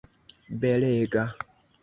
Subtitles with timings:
[0.59, 1.25] belega